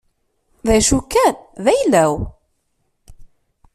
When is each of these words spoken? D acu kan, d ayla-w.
D 0.65 0.67
acu 0.75 0.99
kan, 1.11 1.35
d 1.63 1.65
ayla-w. 1.73 2.13